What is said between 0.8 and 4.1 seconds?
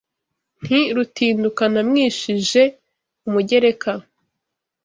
Rutinduka namwishije umugereka